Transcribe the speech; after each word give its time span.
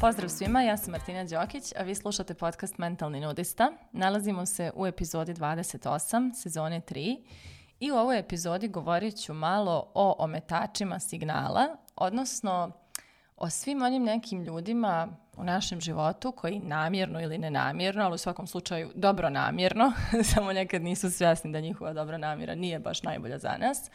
Pozdrav 0.00 0.28
svima, 0.28 0.62
ja 0.62 0.76
sam 0.76 0.92
Martina 0.92 1.24
Đokić, 1.24 1.72
a 1.78 1.82
vi 1.82 1.94
slušate 1.94 2.34
podcast 2.34 2.78
Mentalni 2.78 3.20
nudista. 3.20 3.72
Nalazimo 3.92 4.46
se 4.46 4.70
u 4.74 4.86
epizodi 4.86 5.34
28, 5.34 6.34
sezone 6.34 6.80
3 6.80 7.16
i 7.80 7.92
u 7.92 7.94
ovoj 7.94 8.18
epizodi 8.18 8.68
govorit 8.68 9.16
ću 9.22 9.34
malo 9.34 9.90
o 9.94 10.16
ometačima 10.18 11.00
signala, 11.00 11.76
odnosno 11.96 12.72
o 13.36 13.50
svim 13.50 13.82
onim 13.82 14.02
nekim 14.02 14.42
ljudima 14.42 15.08
u 15.36 15.44
našem 15.44 15.80
životu 15.80 16.32
koji 16.32 16.58
namjerno 16.58 17.20
ili 17.20 17.38
nenamjerno, 17.38 18.04
ali 18.04 18.14
u 18.14 18.18
svakom 18.18 18.46
slučaju 18.46 18.90
dobro 18.94 19.30
namjerno, 19.30 19.92
samo 20.34 20.52
nekad 20.52 20.82
nisu 20.82 21.10
svjesni 21.10 21.52
da 21.52 21.60
njihova 21.60 21.92
dobra 21.92 22.18
namjera 22.18 22.54
nije 22.54 22.78
baš 22.78 23.02
najbolja 23.02 23.38
za 23.38 23.56
nas, 23.58 23.90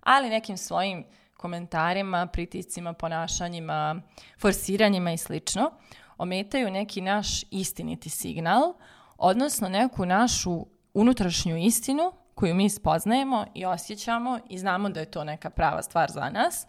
ali 0.00 0.30
nekim 0.30 0.56
svojim 0.56 1.04
komentarima, 1.36 2.26
pritiscima, 2.26 2.92
ponašanjima, 2.92 4.02
forsiranjima 4.40 5.12
i 5.12 5.18
slično, 5.18 5.70
ometaju 6.18 6.70
neki 6.70 7.00
naš 7.00 7.42
istiniti 7.50 8.10
signal, 8.10 8.74
odnosno 9.18 9.68
neku 9.68 10.06
našu 10.06 10.66
unutrašnju 10.94 11.56
istinu 11.56 12.12
koju 12.34 12.54
mi 12.54 12.70
spoznajemo 12.70 13.46
i 13.54 13.64
osjećamo 13.64 14.38
i 14.48 14.58
znamo 14.58 14.88
da 14.88 15.00
je 15.00 15.10
to 15.10 15.24
neka 15.24 15.50
prava 15.50 15.82
stvar 15.82 16.10
za 16.10 16.30
nas. 16.30 16.66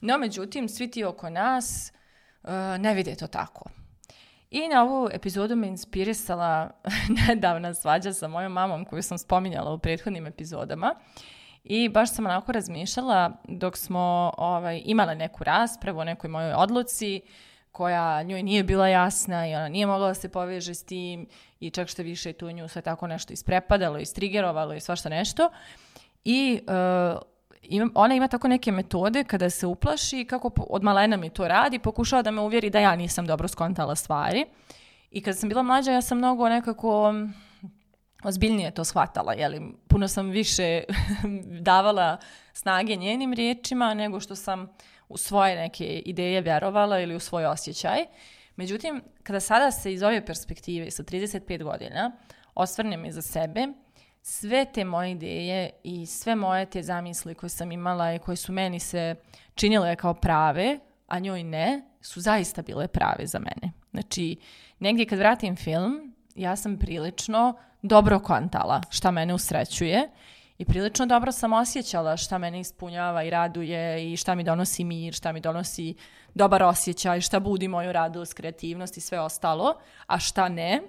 No, 0.00 0.18
međutim, 0.18 0.68
svi 0.68 0.90
ti 0.90 1.04
oko 1.04 1.30
nas 1.30 1.92
ne 2.78 2.94
vide 2.94 3.14
to 3.14 3.26
tako. 3.26 3.64
I 4.50 4.68
na 4.68 4.82
ovu 4.82 5.08
epizodu 5.12 5.56
me 5.56 5.66
inspirisala 5.66 6.70
nedavna 7.28 7.74
svađa 7.74 8.12
sa 8.12 8.28
mojom 8.28 8.52
mamom 8.52 8.84
koju 8.84 9.02
sam 9.02 9.18
spominjala 9.18 9.72
u 9.72 9.78
prethodnim 9.78 10.26
epizodama. 10.26 10.94
I 11.64 11.88
baš 11.88 12.12
sam 12.12 12.26
onako 12.26 12.52
razmišljala 12.52 13.32
dok 13.48 13.76
smo 13.76 14.32
ovaj, 14.38 14.82
imale 14.84 15.14
neku 15.14 15.44
raspravu 15.44 15.98
o 15.98 16.04
nekoj 16.04 16.30
mojoj 16.30 16.52
odluci 16.52 17.20
koja 17.72 18.22
njoj 18.22 18.42
nije 18.42 18.64
bila 18.64 18.88
jasna 18.88 19.48
i 19.48 19.54
ona 19.54 19.68
nije 19.68 19.86
mogla 19.86 20.08
da 20.08 20.14
se 20.14 20.28
poveže 20.28 20.74
s 20.74 20.84
tim 20.84 21.28
i 21.60 21.70
čak 21.70 21.88
što 21.88 22.02
više 22.02 22.32
tu 22.32 22.52
nju 22.52 22.68
sve 22.68 22.82
tako 22.82 23.06
nešto 23.06 23.32
isprepadalo, 23.32 23.98
istrigerovalo 23.98 24.74
i 24.74 24.80
svašta 24.80 25.08
nešto. 25.08 25.50
I 26.24 26.60
uh, 26.62 27.22
ima, 27.68 27.90
ona 27.94 28.14
ima 28.14 28.28
tako 28.28 28.48
neke 28.48 28.72
metode 28.72 29.24
kada 29.24 29.50
se 29.50 29.66
uplaši, 29.66 30.24
kako 30.24 30.50
od 30.70 30.82
malena 30.82 31.16
mi 31.16 31.30
to 31.30 31.48
radi, 31.48 31.78
pokušava 31.78 32.22
da 32.22 32.30
me 32.30 32.40
uvjeri 32.40 32.70
da 32.70 32.80
ja 32.80 32.96
nisam 32.96 33.26
dobro 33.26 33.48
skontala 33.48 33.96
stvari. 33.96 34.44
I 35.10 35.22
kada 35.22 35.34
sam 35.34 35.48
bila 35.48 35.62
mlađa, 35.62 35.92
ja 35.92 36.02
sam 36.02 36.18
mnogo 36.18 36.48
nekako 36.48 37.14
ozbiljnije 38.24 38.70
to 38.70 38.84
shvatala, 38.84 39.32
jeli, 39.32 39.60
puno 39.88 40.08
sam 40.08 40.30
više 40.30 40.82
davala 41.70 42.16
snage 42.52 42.96
njenim 42.96 43.32
riječima 43.32 43.94
nego 43.94 44.20
što 44.20 44.36
sam 44.36 44.68
u 45.08 45.16
svoje 45.16 45.56
neke 45.56 46.02
ideje 46.06 46.40
vjerovala 46.40 47.00
ili 47.00 47.14
u 47.14 47.20
svoj 47.20 47.46
osjećaj. 47.46 48.04
Međutim, 48.56 49.02
kada 49.22 49.40
sada 49.40 49.70
se 49.70 49.92
iz 49.92 50.02
ove 50.02 50.26
perspektive 50.26 50.90
sa 50.90 51.02
35 51.02 51.62
godina 51.62 52.12
osvrnem 52.54 53.04
iza 53.04 53.22
sebe, 53.22 53.68
sve 54.26 54.64
te 54.64 54.84
moje 54.84 55.10
ideje 55.10 55.70
i 55.82 56.06
sve 56.06 56.34
moje 56.34 56.66
te 56.66 56.82
zamisli 56.82 57.34
koje 57.34 57.50
sam 57.50 57.72
imala 57.72 58.14
i 58.14 58.18
koje 58.18 58.36
su 58.36 58.52
meni 58.52 58.80
se 58.80 59.14
činile 59.54 59.96
kao 59.96 60.14
prave, 60.14 60.78
a 61.06 61.18
njoj 61.18 61.42
ne, 61.42 61.82
su 62.00 62.20
zaista 62.20 62.62
bile 62.62 62.88
prave 62.88 63.26
za 63.26 63.38
mene. 63.38 63.72
Znači, 63.90 64.36
negdje 64.78 65.06
kad 65.06 65.18
vratim 65.18 65.56
film, 65.56 66.14
ja 66.34 66.56
sam 66.56 66.78
prilično 66.78 67.54
dobro 67.82 68.18
kontala 68.20 68.80
šta 68.90 69.10
mene 69.10 69.34
usrećuje 69.34 70.10
i 70.58 70.64
prilično 70.64 71.06
dobro 71.06 71.32
sam 71.32 71.52
osjećala 71.52 72.16
šta 72.16 72.38
mene 72.38 72.60
ispunjava 72.60 73.24
i 73.24 73.30
raduje 73.30 74.12
i 74.12 74.16
šta 74.16 74.34
mi 74.34 74.44
donosi 74.44 74.84
mir, 74.84 75.14
šta 75.14 75.32
mi 75.32 75.40
donosi 75.40 75.94
dobar 76.34 76.62
osjećaj, 76.62 77.20
šta 77.20 77.40
budi 77.40 77.68
moju 77.68 77.92
radost, 77.92 78.34
kreativnost 78.34 78.96
i 78.96 79.00
sve 79.00 79.20
ostalo, 79.20 79.74
a 80.06 80.18
šta 80.18 80.48
ne. 80.48 80.82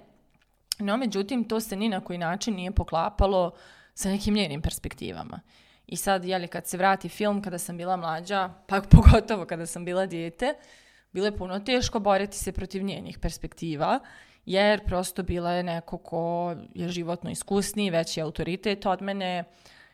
No, 0.78 0.96
međutim, 0.96 1.44
to 1.44 1.60
se 1.60 1.76
ni 1.76 1.88
na 1.88 2.00
koji 2.00 2.18
način 2.18 2.54
nije 2.54 2.70
poklapalo 2.70 3.52
sa 3.94 4.08
nekim 4.08 4.34
njenim 4.34 4.62
perspektivama. 4.62 5.40
I 5.86 5.96
sad, 5.96 6.24
jeli, 6.24 6.48
kad 6.48 6.66
se 6.66 6.76
vrati 6.76 7.08
film, 7.08 7.42
kada 7.42 7.58
sam 7.58 7.76
bila 7.76 7.96
mlađa, 7.96 8.50
pa 8.66 8.80
pogotovo 8.90 9.44
kada 9.44 9.66
sam 9.66 9.84
bila 9.84 10.06
dijete, 10.06 10.54
bilo 11.12 11.26
je 11.26 11.36
puno 11.36 11.60
teško 11.60 11.98
boriti 11.98 12.36
se 12.36 12.52
protiv 12.52 12.82
njenih 12.82 13.18
perspektiva 13.18 14.00
jer 14.46 14.84
prosto 14.84 15.22
bila 15.22 15.50
je 15.50 15.62
neko 15.62 15.98
ko 15.98 16.54
je 16.74 16.88
životno 16.88 17.30
iskusniji, 17.30 17.90
veći 17.90 18.20
autoritet 18.20 18.86
od 18.86 19.02
mene, 19.02 19.44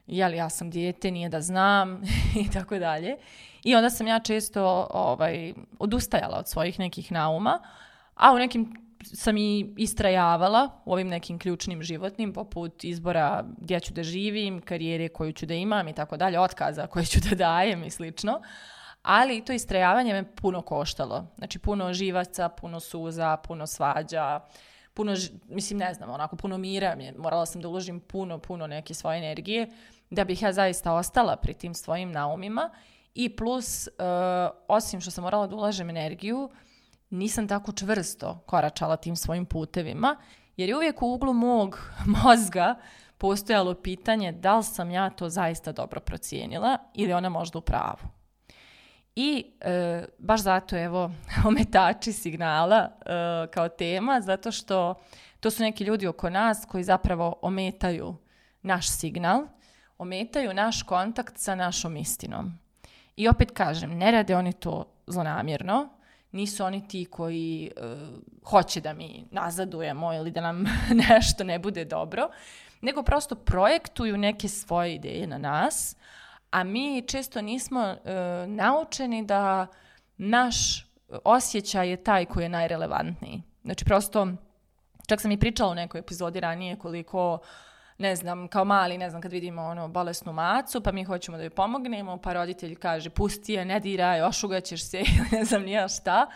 jel 0.07 0.35
ja 0.35 0.49
sam 0.49 0.71
dijete, 0.71 1.11
nije 1.11 1.29
da 1.29 1.41
znam 1.41 2.03
i 2.47 2.51
tako 2.53 2.79
dalje. 2.79 3.17
I 3.65 3.75
onda 3.75 3.91
sam 3.91 4.07
ja 4.07 4.21
često 4.21 4.89
ovaj, 4.91 5.55
odustajala 5.79 6.39
od 6.39 6.49
svojih 6.49 6.79
nekih 6.79 7.13
nauma, 7.13 7.61
a 8.15 8.33
u 8.33 8.39
nekim 8.39 8.92
sam 9.05 9.37
i 9.37 9.75
istrajavala 9.77 10.71
u 10.85 10.93
ovim 10.93 11.09
nekim 11.09 11.39
ključnim 11.39 11.83
životnim, 11.83 12.33
poput 12.33 12.85
izbora 12.85 13.45
gdje 13.59 13.81
ću 13.81 13.93
da 13.93 14.03
živim, 14.03 14.61
karijere 14.61 15.09
koju 15.09 15.33
ću 15.33 15.47
da 15.47 15.55
imam 15.55 15.89
i 15.89 15.93
tako 15.93 16.17
dalje, 16.17 16.41
otkaza 16.41 16.87
koje 16.87 17.05
ću 17.05 17.21
da 17.31 17.37
dajem 17.37 17.85
i 17.85 17.91
slično. 17.91 18.41
Ali 19.03 19.45
to 19.45 19.53
istrajavanje 19.53 20.13
me 20.13 20.35
puno 20.35 20.63
koštalo. 20.63 21.27
Znači 21.39 21.59
puno 21.59 21.93
živaca, 21.93 22.49
puno 22.49 22.81
suza, 22.81 23.37
puno 23.37 23.67
svađa, 23.67 24.41
puno, 24.95 25.15
mislim 25.49 25.79
ne 25.79 25.95
znam, 25.95 26.11
onako 26.11 26.37
puno 26.37 26.59
mira, 26.59 26.97
morala 27.19 27.47
sam 27.47 27.61
da 27.61 27.69
uložim 27.69 28.01
puno, 28.01 28.39
puno 28.39 28.67
neke 28.67 28.95
svoje 28.95 29.19
energije 29.19 29.69
da 30.11 30.25
bih 30.25 30.43
ja 30.43 30.53
zaista 30.53 30.93
ostala 30.93 31.37
pri 31.37 31.55
tim 31.55 31.75
svojim 31.75 32.13
naumima. 32.13 32.71
I 33.15 33.37
plus, 33.37 33.87
uh, 33.87 33.93
osim 34.69 35.01
što 35.01 35.11
sam 35.11 35.25
morala 35.25 35.47
da 35.47 35.57
ulažem 35.57 35.91
energiju, 35.91 36.51
nisam 37.13 37.49
tako 37.49 37.73
čvrsto 37.73 38.43
koračala 38.47 38.97
tim 38.97 39.17
svojim 39.17 39.47
putevima, 39.47 40.17
jer 40.57 40.69
je 40.69 40.77
uvijek 40.77 41.03
u 41.03 41.13
uglu 41.15 41.33
mog 41.33 41.79
mozga 42.25 42.75
postojalo 43.19 43.75
pitanje 43.75 44.33
da 44.33 44.57
li 44.57 44.65
sam 44.65 44.91
ja 44.91 45.11
to 45.11 45.29
zaista 45.29 45.73
dobro 45.73 46.01
procijenila 46.01 46.79
ili 46.95 47.13
ona 47.13 47.29
možda 47.29 47.59
u 47.59 47.63
pravu. 47.63 48.09
I 49.17 49.45
e, 49.61 50.05
baš 50.19 50.43
zato 50.43 50.77
evo 50.79 51.11
ometači 51.49 52.13
signala 52.13 52.77
e, 52.77 53.03
kao 53.51 53.69
tema, 53.69 54.21
zato 54.21 54.53
što 54.53 54.95
to 55.41 55.51
su 55.51 55.63
neki 55.63 55.85
ljudi 55.85 56.07
oko 56.07 56.31
nas 56.31 56.67
koji 56.69 56.85
zapravo 56.85 57.39
ometaju 57.43 58.17
naš 58.63 58.89
signal, 58.89 59.47
ometaju 59.99 60.55
naš 60.55 60.83
kontakt 60.83 61.39
sa 61.39 61.55
našom 61.55 61.97
istinom. 61.97 62.59
I 63.17 63.29
opet 63.29 63.51
kažem, 63.51 63.99
ne 63.99 64.11
rade 64.11 64.37
oni 64.37 64.53
to 64.53 64.85
zlonamjerno, 65.07 65.89
nisu 66.33 66.65
oni 66.65 66.89
ti 66.89 67.05
koji 67.05 67.71
e, 67.77 67.97
hoće 68.45 68.81
da 68.81 68.93
mi 68.93 69.25
nazadujemo 69.31 70.15
ili 70.15 70.31
da 70.31 70.41
nam 70.41 70.65
nešto 71.09 71.45
ne 71.45 71.59
bude 71.59 71.85
dobro, 71.85 72.29
nego 72.81 73.03
prosto 73.03 73.35
projektuju 73.35 74.17
neke 74.17 74.49
svoje 74.49 74.95
ideje 74.95 75.27
na 75.27 75.39
nas, 75.39 75.97
a 76.51 76.65
mi 76.65 77.05
često 77.07 77.41
nismo 77.41 77.81
e, 77.81 77.97
naučeni 78.47 79.27
da 79.27 79.67
naš 80.17 80.87
osjećaj 81.25 81.91
je 81.91 82.05
taj 82.05 82.25
koji 82.25 82.45
je 82.45 82.49
najrelevantniji. 82.49 83.43
Znači 83.65 83.85
prosto, 83.85 84.29
čak 85.09 85.21
sam 85.21 85.31
i 85.31 85.41
pričala 85.41 85.71
u 85.71 85.75
nekoj 85.75 85.99
epizodi 85.99 86.41
ranije 86.41 86.77
koliko 86.77 87.39
ne 87.99 88.17
znam, 88.17 88.49
kao 88.49 88.65
mali, 88.65 88.99
ne 88.99 89.11
znam, 89.11 89.23
kad 89.23 89.33
vidimo 89.33 89.63
ono 89.63 89.89
bolesnu 89.89 90.33
macu, 90.33 90.81
pa 90.81 90.93
mi 90.93 91.05
hoćemo 91.05 91.37
da 91.37 91.43
joj 91.43 91.51
pomognemo, 91.51 92.17
pa 92.17 92.33
roditelj 92.33 92.75
kaže, 92.75 93.11
pusti 93.11 93.53
je, 93.53 93.65
ne 93.65 93.81
diraj, 93.81 94.23
ošugaćeš 94.23 94.91
se, 94.91 95.03
ne 95.33 95.45
znam 95.45 95.63
nija 95.63 95.89
šta 95.89 96.27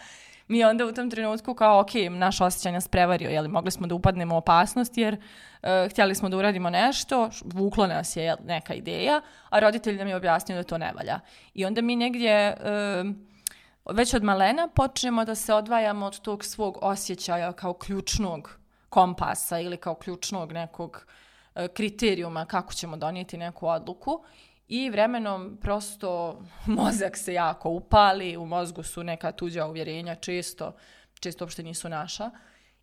mi 0.48 0.64
onda 0.64 0.86
u 0.86 0.92
tom 0.92 1.10
trenutku 1.10 1.54
kao, 1.54 1.80
ok, 1.80 1.90
naš 2.10 2.40
osjećaj 2.40 2.72
nas 2.72 2.88
prevario, 2.88 3.30
jeli, 3.30 3.48
mogli 3.48 3.70
smo 3.70 3.86
da 3.86 3.94
upadnemo 3.94 4.34
u 4.34 4.38
opasnost 4.38 4.98
jer 4.98 5.14
uh, 5.14 5.68
htjeli 5.90 6.14
smo 6.14 6.28
da 6.28 6.36
uradimo 6.36 6.70
nešto, 6.70 7.30
vukla 7.44 7.86
nas 7.86 8.16
je 8.16 8.36
neka 8.44 8.74
ideja, 8.74 9.20
a 9.50 9.58
roditelj 9.58 9.96
nam 9.96 10.08
je 10.08 10.16
objasnio 10.16 10.56
da 10.56 10.62
to 10.62 10.78
ne 10.78 10.92
valja. 10.96 11.20
I 11.54 11.64
onda 11.64 11.82
mi 11.82 11.96
negdje 11.96 12.56
uh, 12.56 13.96
već 13.96 14.14
od 14.14 14.22
malena 14.22 14.68
počnemo 14.68 15.24
da 15.24 15.34
se 15.34 15.54
odvajamo 15.54 16.06
od 16.06 16.20
tog 16.20 16.44
svog 16.44 16.78
osjećaja 16.82 17.52
kao 17.52 17.72
ključnog 17.72 18.58
kompasa 18.88 19.60
ili 19.60 19.76
kao 19.76 19.94
ključnog 19.94 20.52
nekog 20.52 20.90
uh, 20.90 21.25
kriterijuma 21.74 22.44
kako 22.44 22.72
ćemo 22.72 22.96
donijeti 22.96 23.36
neku 23.36 23.66
odluku 23.66 24.24
i 24.68 24.90
vremenom 24.90 25.58
prosto 25.60 26.40
mozak 26.66 27.16
se 27.16 27.34
jako 27.34 27.68
upali, 27.68 28.36
u 28.36 28.46
mozgu 28.46 28.82
su 28.82 29.02
neka 29.02 29.32
tuđa 29.32 29.66
uvjerenja 29.66 30.14
često, 30.14 30.76
često 31.20 31.44
uopšte 31.44 31.62
nisu 31.62 31.88
naša. 31.88 32.30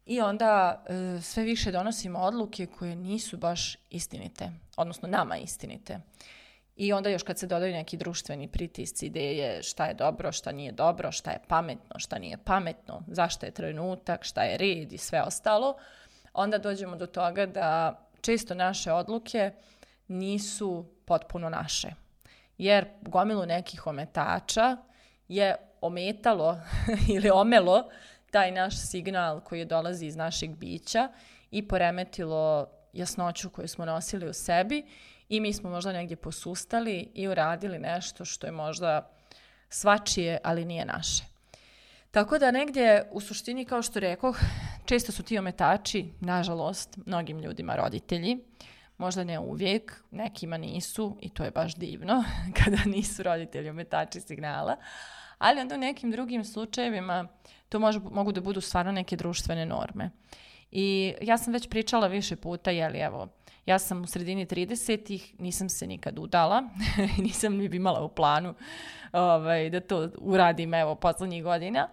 I 0.05 0.21
onda 0.21 0.83
e, 0.87 1.21
sve 1.21 1.43
više 1.43 1.71
donosimo 1.71 2.19
odluke 2.19 2.65
koje 2.65 2.95
nisu 2.95 3.37
baš 3.37 3.77
istinite, 3.89 4.51
odnosno 4.77 5.09
nama 5.09 5.37
istinite. 5.37 5.99
I 6.75 6.93
onda 6.93 7.09
još 7.09 7.23
kad 7.23 7.39
se 7.39 7.47
dodaju 7.47 7.73
neki 7.73 7.97
društveni 7.97 8.47
pritisci, 8.47 9.05
ideje 9.05 9.63
šta 9.63 9.85
je 9.85 9.93
dobro, 9.93 10.31
šta 10.31 10.51
nije 10.51 10.71
dobro, 10.71 11.11
šta 11.11 11.31
je 11.31 11.39
pametno, 11.47 11.99
šta 11.99 12.19
nije 12.19 12.37
pametno, 12.37 13.03
zašto 13.07 13.45
je 13.45 13.51
trenutak, 13.51 14.23
šta 14.23 14.43
je 14.43 14.57
red 14.57 14.93
i 14.93 14.97
sve 14.97 15.21
ostalo, 15.21 15.75
onda 16.33 16.57
dođemo 16.57 16.95
do 16.95 17.07
toga 17.07 17.45
da 17.45 17.99
često 18.23 18.55
naše 18.55 18.91
odluke 18.91 19.51
nisu 20.07 20.85
potpuno 21.05 21.49
naše. 21.49 21.87
Jer 22.57 22.85
gomilu 23.01 23.45
nekih 23.45 23.87
ometača 23.87 24.77
je 25.27 25.55
ometalo 25.81 26.59
ili 27.15 27.29
omelo 27.29 27.89
taj 28.31 28.51
naš 28.51 28.87
signal 28.89 29.41
koji 29.41 29.65
dolazi 29.65 30.05
iz 30.05 30.15
našeg 30.15 30.55
bića 30.55 31.09
i 31.51 31.67
poremetilo 31.67 32.67
jasnoću 32.93 33.49
koju 33.49 33.67
smo 33.67 33.85
nosili 33.85 34.29
u 34.29 34.33
sebi 34.33 34.85
i 35.29 35.39
mi 35.39 35.53
smo 35.53 35.69
možda 35.69 35.91
negdje 35.91 36.17
posustali 36.17 37.11
i 37.13 37.27
uradili 37.27 37.79
nešto 37.79 38.25
što 38.25 38.47
je 38.47 38.51
možda 38.51 39.09
svačije, 39.69 40.39
ali 40.43 40.65
nije 40.65 40.85
naše. 40.85 41.23
Tako 42.11 42.37
da 42.37 42.51
negdje 42.51 43.09
u 43.11 43.21
suštini, 43.21 43.65
kao 43.65 43.81
što 43.81 43.99
rekoh, 43.99 44.37
često 44.85 45.11
su 45.11 45.23
ti 45.23 45.37
ometači, 45.37 46.09
nažalost, 46.19 46.97
mnogim 47.05 47.39
ljudima 47.39 47.75
roditelji, 47.75 48.37
možda 48.97 49.23
ne 49.23 49.39
uvijek, 49.39 50.03
nekima 50.11 50.57
nisu 50.57 51.17
i 51.21 51.29
to 51.29 51.43
je 51.43 51.51
baš 51.51 51.75
divno 51.75 52.23
kada 52.63 52.77
nisu 52.85 53.23
roditelji 53.23 53.69
ometači 53.69 54.21
signala, 54.21 54.77
ali 55.37 55.61
onda 55.61 55.75
u 55.75 55.77
nekim 55.77 56.11
drugim 56.11 56.43
slučajevima 56.45 57.27
to 57.69 57.79
može, 57.79 57.99
mogu 57.99 58.31
da 58.31 58.41
budu 58.41 58.61
stvarno 58.61 58.91
neke 58.91 59.15
društvene 59.15 59.65
norme. 59.65 60.09
I 60.71 61.13
ja 61.21 61.37
sam 61.37 61.53
već 61.53 61.69
pričala 61.69 62.07
više 62.07 62.35
puta, 62.35 62.71
jeli 62.71 62.99
evo, 62.99 63.27
ja 63.65 63.79
sam 63.79 64.01
u 64.01 64.07
sredini 64.07 64.45
30-ih, 64.45 65.35
nisam 65.39 65.69
se 65.69 65.87
nikad 65.87 66.19
udala, 66.19 66.63
nisam 67.25 67.57
ni 67.57 67.65
imala 67.65 68.03
u 68.03 68.09
planu 68.09 68.53
ovaj, 69.11 69.69
da 69.69 69.79
to 69.79 70.09
uradim 70.17 70.73
evo 70.73 70.95
poslednjih 70.95 71.43
godina, 71.43 71.89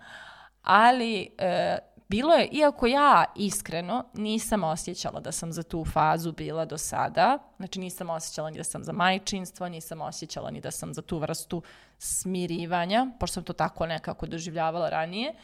ali 0.62 1.28
e, 1.38 1.78
bilo 2.10 2.34
je, 2.34 2.48
iako 2.52 2.86
ja 2.86 3.24
iskreno 3.36 4.04
nisam 4.14 4.64
osjećala 4.64 5.20
da 5.20 5.32
sam 5.32 5.52
za 5.52 5.62
tu 5.62 5.84
fazu 5.84 6.32
bila 6.32 6.64
do 6.64 6.78
sada, 6.78 7.38
znači 7.56 7.80
nisam 7.80 8.10
osjećala 8.10 8.50
ni 8.50 8.56
da 8.56 8.64
sam 8.64 8.84
za 8.84 8.92
majčinstvo, 8.92 9.68
nisam 9.68 10.00
osjećala 10.00 10.50
ni 10.50 10.60
da 10.60 10.70
sam 10.70 10.94
za 10.94 11.02
tu 11.02 11.18
vrstu 11.18 11.62
smirivanja, 11.98 13.06
pošto 13.20 13.34
sam 13.34 13.44
to 13.44 13.52
tako 13.52 13.86
nekako 13.86 14.26
doživljavala 14.26 14.88
ranije, 14.88 15.34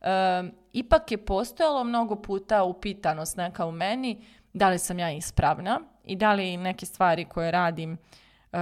e, 0.00 0.06
ipak 0.72 1.12
je 1.12 1.24
postojalo 1.24 1.84
mnogo 1.84 2.16
puta 2.16 2.62
upitanost 2.62 3.36
neka 3.36 3.66
u 3.66 3.72
meni 3.72 4.24
da 4.52 4.68
li 4.68 4.78
sam 4.78 4.98
ja 4.98 5.10
ispravna 5.10 5.80
i 6.04 6.16
da 6.16 6.32
li 6.32 6.56
neke 6.56 6.86
stvari 6.86 7.24
koje 7.24 7.50
radim 7.50 7.98
Uh, 8.52 8.58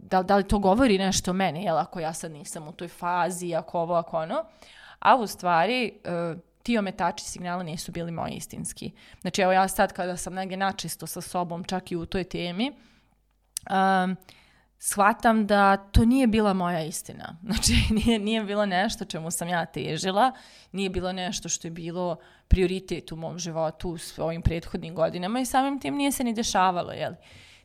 da, 0.00 0.22
da 0.22 0.36
li 0.36 0.48
to 0.48 0.58
govori 0.58 0.98
nešto 0.98 1.30
o 1.30 1.34
meni, 1.34 1.64
jel, 1.64 1.78
ako 1.78 2.00
ja 2.00 2.12
sad 2.12 2.32
nisam 2.32 2.68
u 2.68 2.72
toj 2.72 2.88
fazi, 2.88 3.54
ako 3.54 3.80
ovo, 3.80 3.94
ako 3.94 4.18
ono. 4.18 4.44
A 4.98 5.16
u 5.16 5.26
stvari, 5.26 5.92
uh, 6.04 6.38
ti 6.64 6.78
ometači 6.78 7.24
signala 7.24 7.62
nisu 7.62 7.92
bili 7.92 8.10
moji 8.10 8.32
istinski. 8.32 8.90
Znači, 9.20 9.42
evo 9.42 9.52
ja 9.52 9.68
sad 9.68 9.92
kada 9.92 10.16
sam 10.16 10.34
negdje 10.34 10.56
načisto 10.56 11.06
sa 11.06 11.20
sobom, 11.20 11.64
čak 11.64 11.92
i 11.92 11.96
u 11.96 12.06
toj 12.06 12.24
temi, 12.24 12.72
um, 13.70 14.16
shvatam 14.78 15.46
da 15.46 15.76
to 15.76 16.04
nije 16.04 16.26
bila 16.26 16.52
moja 16.52 16.84
istina. 16.84 17.36
Znači, 17.46 17.72
nije, 17.90 18.18
nije 18.18 18.44
bilo 18.44 18.66
nešto 18.66 19.04
čemu 19.04 19.30
sam 19.30 19.48
ja 19.48 19.66
težila, 19.66 20.32
nije 20.72 20.90
bilo 20.90 21.12
nešto 21.12 21.48
što 21.48 21.66
je 21.66 21.72
bilo 21.72 22.16
prioritet 22.48 23.12
u 23.12 23.16
mom 23.16 23.38
životu 23.38 23.90
u 23.90 23.98
svojim 23.98 24.42
prethodnim 24.42 24.94
godinama 24.94 25.40
i 25.40 25.46
samim 25.46 25.80
tim 25.80 25.94
nije 25.94 26.12
se 26.12 26.24
ni 26.24 26.34
dešavalo, 26.34 26.92
jel? 26.92 27.12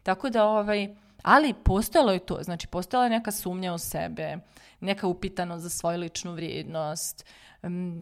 Tako 0.04 0.30
da, 0.30 0.46
ovaj, 0.46 0.96
ali 1.22 1.54
postojalo 1.54 2.12
je 2.12 2.20
to, 2.20 2.38
znači 2.42 2.68
postojala 2.68 3.06
je 3.06 3.10
neka 3.10 3.32
sumnja 3.32 3.74
u 3.74 3.78
sebe, 3.78 4.38
neka 4.80 5.08
upitanost 5.08 5.64
za 5.64 5.70
svoju 5.70 6.00
ličnu 6.00 6.34
vrijednost, 6.34 7.26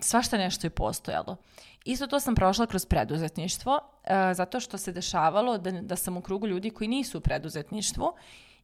svašta 0.01 0.37
nešto 0.37 0.67
je 0.67 0.71
postojalo. 0.71 1.35
Isto 1.85 2.07
to 2.07 2.19
sam 2.19 2.35
prošla 2.35 2.65
kroz 2.65 2.85
preduzetništvo, 2.85 3.73
uh, 3.73 4.09
zato 4.33 4.59
što 4.59 4.77
se 4.77 4.91
dešavalo 4.91 5.57
da, 5.57 5.71
da 5.71 5.95
sam 5.95 6.17
u 6.17 6.21
krugu 6.21 6.47
ljudi 6.47 6.69
koji 6.69 6.87
nisu 6.87 7.17
u 7.17 7.21
preduzetništvu 7.21 8.13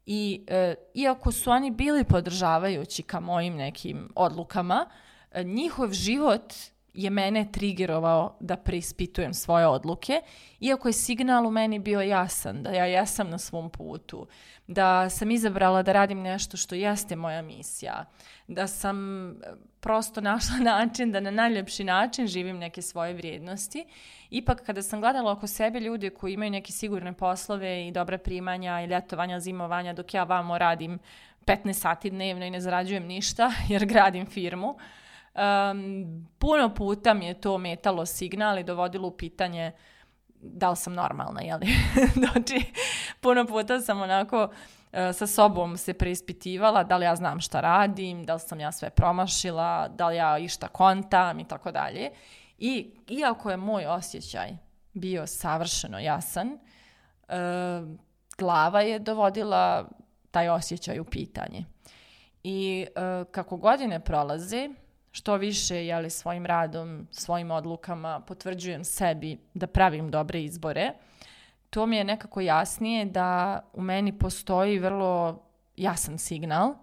I 0.05 0.45
e, 0.47 0.75
iako 0.93 1.31
su 1.31 1.51
oni 1.51 1.71
bili 1.71 2.03
podržavajući 2.03 3.03
ka 3.03 3.19
mojim 3.19 3.55
nekim 3.55 4.09
odlukama, 4.15 4.85
e, 5.31 5.43
njihov 5.43 5.91
život 5.91 6.53
je 6.93 7.09
mene 7.09 7.51
trigerovao 7.51 8.37
da 8.39 8.57
preispitujem 8.57 9.33
svoje 9.33 9.67
odluke, 9.67 10.21
iako 10.59 10.87
je 10.87 10.93
signal 10.93 11.47
u 11.47 11.51
meni 11.51 11.79
bio 11.79 12.01
jasan, 12.01 12.63
da 12.63 12.69
ja 12.69 12.85
jesam 12.85 13.29
na 13.29 13.37
svom 13.37 13.69
putu, 13.69 14.27
da 14.67 15.09
sam 15.09 15.31
izabrala 15.31 15.83
da 15.83 15.93
radim 15.93 16.21
nešto 16.21 16.57
što 16.57 16.75
jeste 16.75 17.15
moja 17.15 17.41
misija, 17.41 18.05
da 18.47 18.67
sam 18.67 19.29
e, 19.31 19.33
prosto 19.79 20.21
našla 20.21 20.57
način 20.73 21.11
da 21.11 21.19
na 21.19 21.31
najljepši 21.31 21.83
način 21.83 22.27
živim 22.27 22.57
neke 22.57 22.81
svoje 22.81 23.13
vrijednosti. 23.13 23.85
Ipak 24.29 24.65
kada 24.65 24.81
sam 24.81 25.01
gledala 25.01 25.31
oko 25.31 25.47
sebe 25.47 25.79
ljude 25.79 26.09
koji 26.09 26.33
imaju 26.33 26.51
neke 26.51 26.71
sigurne 26.71 27.13
poslove 27.13 27.87
i 27.87 27.91
dobra 27.91 28.17
primanja 28.17 28.81
i 28.81 28.87
ljetovanja, 28.87 29.39
zimovanja, 29.39 29.93
dok 29.93 30.13
ja 30.13 30.23
vamo 30.23 30.57
radim 30.57 30.99
15 31.45 31.73
sati 31.73 32.09
dnevno 32.09 32.45
i 32.45 32.49
ne 32.49 32.61
zarađujem 32.61 33.05
ništa 33.05 33.51
jer 33.69 33.85
gradim 33.85 34.25
firmu, 34.25 34.77
Um, 35.35 36.27
puno 36.39 36.73
puta 36.73 37.13
mi 37.13 37.25
je 37.25 37.41
to 37.41 37.57
metalo 37.57 38.05
signal 38.05 38.59
i 38.59 38.63
dovodilo 38.63 39.07
u 39.07 39.17
pitanje 39.17 39.71
da 40.43 40.69
li 40.69 40.75
sam 40.75 40.93
normalna, 40.93 41.41
jeli? 41.41 41.67
znači, 42.19 42.65
puno 43.21 43.45
puta 43.45 43.81
sam 43.81 44.01
onako 44.01 44.43
uh, 44.43 44.99
sa 45.13 45.27
sobom 45.27 45.77
se 45.77 45.93
preispitivala 45.93 46.83
da 46.83 46.97
li 46.97 47.05
ja 47.05 47.15
znam 47.15 47.39
šta 47.39 47.61
radim, 47.61 48.23
da 48.23 48.33
li 48.33 48.39
sam 48.39 48.59
ja 48.59 48.71
sve 48.71 48.89
promašila, 48.89 49.87
da 49.87 50.07
li 50.07 50.15
ja 50.15 50.37
išta 50.37 50.67
kontam 50.67 51.39
i 51.39 51.47
tako 51.47 51.71
dalje. 51.71 52.09
I 52.57 52.91
iako 53.07 53.51
je 53.51 53.57
moj 53.57 53.85
osjećaj 53.85 54.57
bio 54.93 55.27
savršeno 55.27 55.99
jasan, 55.99 56.47
uh, 56.47 57.97
glava 58.37 58.81
je 58.81 58.99
dovodila 58.99 59.89
taj 60.31 60.49
osjećaj 60.49 60.99
u 60.99 61.05
pitanje. 61.05 61.65
I 62.43 62.85
uh, 62.95 63.31
kako 63.31 63.57
godine 63.57 63.99
prolaze, 63.99 64.69
što 65.15 65.35
više 65.37 65.85
jeli, 65.85 66.09
svojim 66.09 66.45
radom, 66.45 67.07
svojim 67.11 67.51
odlukama 67.51 68.19
potvrđujem 68.19 68.83
sebi 68.83 69.37
da 69.53 69.67
pravim 69.67 70.11
dobre 70.11 70.43
izbore, 70.43 70.93
to 71.69 71.85
mi 71.85 71.97
je 71.97 72.03
nekako 72.03 72.41
jasnije 72.41 73.05
da 73.05 73.61
u 73.73 73.81
meni 73.81 74.19
postoji 74.19 74.79
vrlo 74.79 75.43
jasan 75.75 76.17
signal 76.17 76.73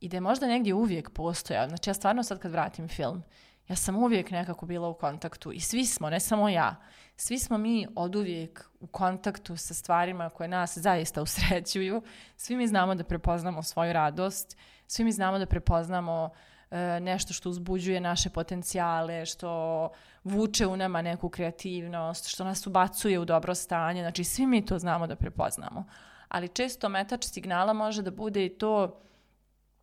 i 0.00 0.08
da 0.08 0.16
je 0.16 0.20
možda 0.20 0.46
negdje 0.46 0.74
uvijek 0.74 1.10
postojao. 1.10 1.68
Znači 1.68 1.90
ja 1.90 1.94
stvarno 1.94 2.22
sad 2.22 2.38
kad 2.38 2.52
vratim 2.52 2.88
film, 2.88 3.22
ja 3.68 3.76
sam 3.76 3.96
uvijek 3.96 4.30
nekako 4.30 4.66
bila 4.66 4.88
u 4.88 4.94
kontaktu 4.94 5.52
i 5.52 5.60
svi 5.60 5.86
smo, 5.86 6.10
ne 6.10 6.20
samo 6.20 6.48
ja, 6.48 6.76
svi 7.16 7.38
smo 7.38 7.58
mi 7.58 7.86
od 7.96 8.16
uvijek 8.16 8.70
u 8.80 8.86
kontaktu 8.86 9.56
sa 9.56 9.74
stvarima 9.74 10.30
koje 10.30 10.48
nas 10.48 10.78
zaista 10.78 11.22
usrećuju. 11.22 12.02
Svi 12.36 12.56
mi 12.56 12.68
znamo 12.68 12.94
da 12.94 13.04
prepoznamo 13.04 13.62
svoju 13.62 13.92
radost, 13.92 14.56
svi 14.86 15.04
mi 15.04 15.12
znamo 15.12 15.38
da 15.38 15.46
prepoznamo 15.46 16.24
uh, 16.24 16.53
nešto 17.00 17.32
što 17.32 17.50
uzbuđuje 17.50 18.00
naše 18.00 18.30
potencijale, 18.30 19.26
što 19.26 19.88
vuče 20.24 20.66
u 20.66 20.76
nama 20.76 21.02
neku 21.02 21.28
kreativnost, 21.28 22.28
što 22.28 22.44
nas 22.44 22.66
ubacuje 22.66 23.18
u 23.18 23.24
dobro 23.24 23.54
stanje. 23.54 24.02
Znači, 24.02 24.24
svi 24.24 24.46
mi 24.46 24.66
to 24.66 24.78
znamo 24.78 25.06
da 25.06 25.16
prepoznamo. 25.16 25.84
Ali 26.28 26.48
često 26.48 26.88
metač 26.88 27.24
signala 27.24 27.72
može 27.72 28.02
da 28.02 28.10
bude 28.10 28.46
i 28.46 28.58
to 28.58 29.00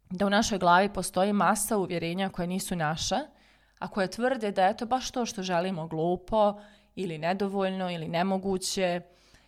da 0.10 0.26
u 0.26 0.30
našoj 0.30 0.58
glavi 0.58 0.94
postoji 0.94 1.34
masa 1.34 1.78
uvjerenja 1.78 2.30
koje 2.30 2.48
nisu 2.48 2.76
naša, 2.76 3.20
a 3.80 3.88
koje 3.88 4.08
tvrde 4.08 4.52
da 4.52 4.66
je 4.66 4.78
to 4.78 4.86
baš 4.86 5.12
to 5.12 5.26
što 5.26 5.44
želimo 5.44 5.88
glupo 5.88 6.62
ili 6.96 7.18
nedovoljno 7.18 7.92
ili 7.92 8.08
nemoguće 8.08 9.02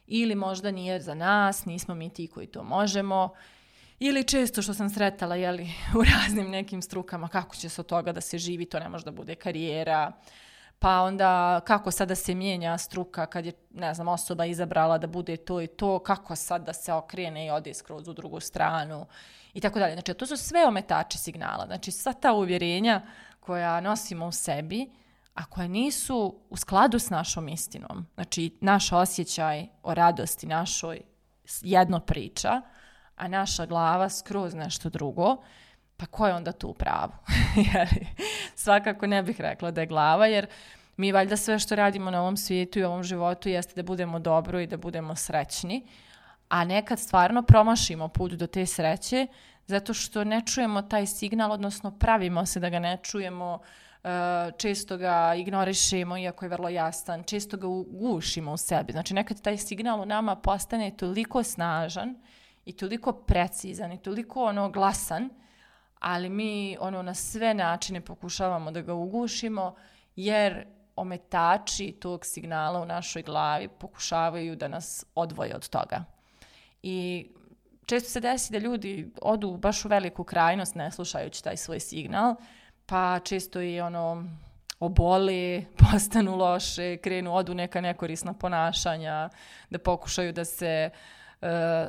ili 0.07 0.35
možda 0.35 0.71
nije 0.71 1.01
za 1.01 1.13
nas, 1.13 1.65
nismo 1.65 1.95
mi 1.95 2.09
ti 2.09 2.27
koji 2.27 2.47
to 2.47 2.63
možemo 2.63 3.33
Ili 3.99 4.23
često 4.23 4.61
što 4.61 4.73
sam 4.73 4.89
sretala 4.89 5.35
jeli, 5.35 5.69
u 5.99 6.03
raznim 6.03 6.49
nekim 6.49 6.81
strukama 6.81 7.27
kako 7.27 7.55
će 7.55 7.69
se 7.69 7.81
od 7.81 7.87
toga 7.87 8.11
da 8.11 8.21
se 8.21 8.37
živi, 8.37 8.65
to 8.65 8.79
ne 8.79 8.89
može 8.89 9.05
da 9.05 9.11
bude 9.11 9.35
karijera, 9.35 10.11
pa 10.79 11.01
onda 11.01 11.61
kako 11.65 11.91
sad 11.91 12.07
da 12.07 12.15
se 12.15 12.35
mijenja 12.35 12.77
struka 12.77 13.25
kad 13.25 13.45
je, 13.45 13.53
ne 13.73 13.93
znam, 13.93 14.07
osoba 14.07 14.45
izabrala 14.45 14.97
da 14.97 15.07
bude 15.07 15.37
to 15.37 15.61
i 15.61 15.67
to, 15.67 15.99
kako 15.99 16.35
sad 16.35 16.65
da 16.65 16.73
se 16.73 16.93
okrene 16.93 17.45
i 17.45 17.49
ode 17.49 17.73
skroz 17.73 18.07
u 18.07 18.13
drugu 18.13 18.39
stranu 18.39 19.05
i 19.53 19.61
tako 19.61 19.79
dalje. 19.79 19.93
Znači, 19.93 20.13
to 20.13 20.25
su 20.25 20.37
sve 20.37 20.67
ometači 20.67 21.17
signala. 21.17 21.65
Znači, 21.65 21.91
sva 21.91 22.13
ta 22.13 22.33
uvjerenja 22.33 23.01
koja 23.39 23.81
nosimo 23.81 24.27
u 24.27 24.31
sebi, 24.31 24.89
a 25.33 25.45
koje 25.45 25.67
nisu 25.67 26.35
u 26.49 26.57
skladu 26.57 26.99
s 26.99 27.09
našom 27.09 27.47
istinom. 27.47 28.07
Znači, 28.13 28.57
naš 28.61 28.91
osjećaj 28.91 29.67
o 29.83 29.93
radosti 29.93 30.47
našoj 30.47 31.01
jedno 31.61 31.99
priča, 31.99 32.61
a 33.15 33.27
naša 33.27 33.65
glava 33.65 34.09
skroz 34.09 34.53
nešto 34.53 34.89
drugo, 34.89 35.37
pa 35.97 36.05
ko 36.05 36.27
je 36.27 36.33
onda 36.33 36.51
tu 36.51 36.67
u 36.67 36.73
pravu? 36.73 37.11
Svakako 38.55 39.07
ne 39.07 39.23
bih 39.23 39.41
rekla 39.41 39.71
da 39.71 39.81
je 39.81 39.87
glava, 39.87 40.27
jer 40.27 40.47
mi 40.97 41.11
valjda 41.11 41.37
sve 41.37 41.59
što 41.59 41.75
radimo 41.75 42.11
na 42.11 42.21
ovom 42.21 42.37
svijetu 42.37 42.79
i 42.79 42.83
ovom 42.83 43.03
životu 43.03 43.49
jeste 43.49 43.73
da 43.75 43.83
budemo 43.83 44.19
dobro 44.19 44.59
i 44.59 44.67
da 44.67 44.77
budemo 44.77 45.15
srećni, 45.15 45.87
a 46.49 46.65
nekad 46.65 46.99
stvarno 46.99 47.41
promašimo 47.41 48.07
put 48.07 48.31
do 48.31 48.47
te 48.47 48.65
sreće 48.65 49.27
zato 49.67 49.93
što 49.93 50.23
ne 50.23 50.41
čujemo 50.45 50.81
taj 50.81 51.05
signal, 51.05 51.51
odnosno 51.51 51.91
pravimo 51.91 52.45
se 52.45 52.59
da 52.59 52.69
ga 52.69 52.79
ne 52.79 52.97
čujemo, 53.03 53.59
često 54.57 54.97
ga 54.97 55.35
ignorišemo 55.35 56.17
iako 56.17 56.45
je 56.45 56.49
vrlo 56.49 56.69
jasan, 56.69 57.23
često 57.23 57.57
ga 57.57 57.67
gušimo 57.87 58.53
u 58.53 58.57
sebi. 58.57 58.91
Znači 58.91 59.13
nekad 59.13 59.41
taj 59.41 59.57
signal 59.57 60.01
u 60.01 60.05
nama 60.05 60.35
postane 60.35 60.91
toliko 60.97 61.43
snažan 61.43 62.15
i 62.65 62.73
toliko 62.73 63.11
precizan 63.13 63.91
i 63.91 64.01
toliko 64.01 64.43
ono 64.43 64.69
glasan, 64.69 65.29
ali 65.99 66.29
mi 66.29 66.77
ono 66.79 67.01
na 67.01 67.13
sve 67.13 67.53
načine 67.53 68.01
pokušavamo 68.01 68.71
da 68.71 68.81
ga 68.81 68.93
ugušimo 68.93 69.75
jer 70.15 70.65
ometači 70.95 71.91
tog 71.91 72.25
signala 72.25 72.79
u 72.79 72.85
našoj 72.85 73.23
glavi 73.23 73.67
pokušavaju 73.67 74.55
da 74.55 74.67
nas 74.67 75.05
odvoje 75.15 75.55
od 75.55 75.69
toga. 75.69 76.03
I 76.83 77.27
često 77.85 78.09
se 78.09 78.19
desi 78.19 78.51
da 78.51 78.57
ljudi 78.57 79.11
odu 79.21 79.57
baš 79.57 79.85
u 79.85 79.87
veliku 79.87 80.23
krajnost 80.23 80.75
ne 80.75 80.91
slušajući 80.91 81.43
taj 81.43 81.57
svoj 81.57 81.79
signal, 81.79 82.35
pa 82.85 83.19
često 83.19 83.61
i 83.61 83.81
ono 83.81 84.23
oboli, 84.79 85.65
postanu 85.91 86.35
loše, 86.35 86.97
krenu, 86.97 87.35
odu 87.35 87.53
neka 87.53 87.81
nekorisna 87.81 88.33
ponašanja, 88.33 89.29
da 89.69 89.79
pokušaju 89.79 90.31
da 90.33 90.45
se 90.45 90.89
uh, 90.93 91.22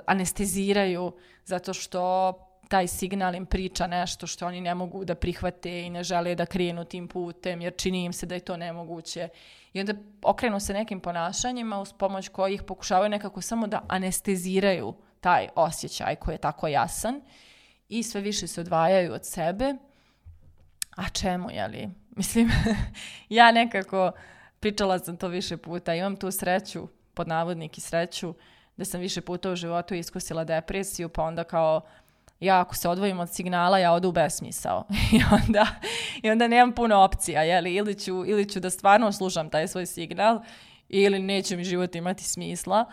anesteziraju 0.07 1.13
zato 1.45 1.75
što 1.75 2.33
taj 2.69 2.87
signal 2.87 3.35
im 3.35 3.47
priča 3.47 3.87
nešto 3.87 4.27
što 4.27 4.47
oni 4.47 4.61
ne 4.61 4.75
mogu 4.75 5.05
da 5.05 5.15
prihvate 5.15 5.83
i 5.83 5.91
ne 5.91 6.03
žele 6.05 6.35
da 6.35 6.47
krenu 6.47 6.85
tim 6.85 7.09
putem 7.09 7.61
jer 7.61 7.77
čini 7.77 8.05
im 8.05 8.13
se 8.13 8.27
da 8.27 8.35
je 8.35 8.41
to 8.41 8.57
nemoguće. 8.57 9.29
I 9.73 9.81
onda 9.81 9.95
okrenu 10.23 10.61
se 10.61 10.73
nekim 10.73 11.01
ponašanjima 11.01 11.81
uz 11.81 11.93
pomoć 11.93 12.29
kojih 12.29 12.63
pokušavaju 12.63 13.09
nekako 13.09 13.41
samo 13.41 13.67
da 13.67 13.83
anesteziraju 13.89 14.95
taj 15.21 15.49
osjećaj 15.55 16.17
koji 16.17 16.35
je 16.35 16.39
tako 16.39 16.69
jasan 16.69 17.21
i 17.89 18.03
sve 18.03 18.21
više 18.21 18.47
se 18.47 18.61
odvajaju 18.61 19.13
od 19.13 19.27
sebe. 19.27 19.75
A 20.97 21.09
čemu, 21.09 21.51
jeli? 21.51 21.89
Mislim, 22.17 22.51
ja 23.29 23.53
nekako 23.53 24.13
pričala 24.61 24.99
sam 24.99 25.17
to 25.17 25.29
više 25.29 25.57
puta, 25.57 25.95
imam 25.95 26.17
tu 26.17 26.31
sreću, 26.31 26.89
pod 27.15 27.29
navodnik 27.29 27.79
i 27.79 27.81
sreću, 27.81 28.35
da 28.77 28.85
sam 28.85 29.01
više 29.01 29.21
puta 29.21 29.51
u 29.51 29.57
životu 29.57 29.95
iskusila 29.95 30.45
depresiju, 30.45 31.09
pa 31.09 31.23
onda 31.23 31.45
kao 31.45 31.81
ja 32.41 32.61
ako 32.61 32.75
se 32.75 32.89
odvojim 32.89 33.21
od 33.21 33.31
signala, 33.31 33.79
ja 33.79 33.93
odu 33.93 34.09
u 34.09 34.13
besmisao. 34.13 34.85
I 35.17 35.21
onda, 35.33 35.67
I 36.23 36.31
onda 36.31 36.49
nemam 36.49 36.73
puno 36.73 36.97
opcija, 36.97 37.43
jeli? 37.43 37.75
Ili 37.75 37.95
ću, 37.95 38.25
ili 38.27 38.49
ću 38.49 38.61
da 38.61 38.71
stvarno 38.71 39.13
slušam 39.13 39.51
taj 39.51 39.69
svoj 39.69 39.87
signal, 39.87 40.41
ili 40.89 41.19
neće 41.19 41.57
mi 41.57 41.65
život 41.65 41.95
imati 41.95 42.25
smisla. 42.25 42.85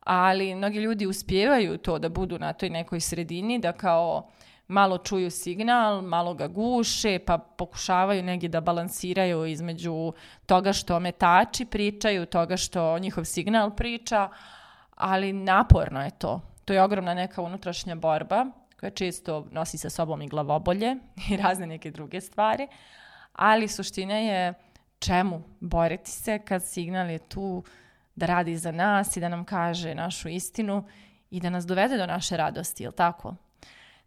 Ali 0.00 0.54
mnogi 0.54 0.78
ljudi 0.78 1.06
uspijevaju 1.06 1.78
to 1.78 1.98
da 1.98 2.08
budu 2.08 2.38
na 2.38 2.52
toj 2.52 2.70
nekoj 2.70 3.00
sredini, 3.00 3.58
da 3.58 3.72
kao 3.72 4.30
malo 4.68 4.98
čuju 4.98 5.30
signal, 5.30 6.02
malo 6.02 6.34
ga 6.34 6.48
guše, 6.48 7.18
pa 7.18 7.38
pokušavaju 7.38 8.22
negdje 8.22 8.48
da 8.48 8.60
balansiraju 8.60 9.46
između 9.46 10.12
toga 10.46 10.72
što 10.72 11.00
metači 11.00 11.64
pričaju, 11.64 12.26
toga 12.26 12.56
što 12.56 12.98
njihov 12.98 13.24
signal 13.24 13.76
priča, 13.76 14.28
ali 14.94 15.32
naporno 15.32 16.04
je 16.04 16.10
to. 16.10 16.40
To 16.64 16.72
je 16.72 16.82
ogromna 16.82 17.14
neka 17.14 17.42
unutrašnja 17.42 17.94
borba 17.94 18.46
koja 18.80 18.90
često 18.90 19.46
nosi 19.50 19.78
sa 19.78 19.90
sobom 19.90 20.22
i 20.22 20.28
glavobolje 20.28 20.96
i 21.30 21.36
razne 21.36 21.66
neke 21.66 21.90
druge 21.90 22.20
stvari, 22.20 22.68
ali 23.32 23.68
suština 23.68 24.14
je 24.14 24.54
čemu 24.98 25.42
boriti 25.60 26.10
se 26.10 26.38
kad 26.38 26.64
signal 26.64 27.10
je 27.10 27.18
tu 27.18 27.64
da 28.14 28.26
radi 28.26 28.56
za 28.56 28.72
nas 28.72 29.16
i 29.16 29.20
da 29.20 29.28
nam 29.28 29.44
kaže 29.44 29.94
našu 29.94 30.28
istinu 30.28 30.84
i 31.30 31.40
da 31.40 31.50
nas 31.50 31.66
dovede 31.66 31.96
do 31.96 32.06
naše 32.06 32.36
radosti, 32.36 32.82
je 32.82 32.92
tako? 32.92 33.34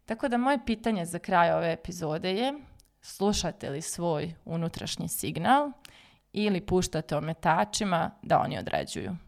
Tako 0.06 0.28
da 0.28 0.36
moje 0.36 0.58
pitanje 0.66 1.04
za 1.04 1.18
kraj 1.18 1.52
ove 1.52 1.72
epizode 1.72 2.32
je 2.34 2.54
slušate 3.00 3.70
li 3.70 3.82
svoj 3.82 4.34
unutrašnji 4.44 5.08
signal 5.08 5.72
ili 6.32 6.60
puštate 6.60 7.16
ometačima 7.16 8.10
da 8.22 8.40
oni 8.40 8.58
određuju. 8.58 9.27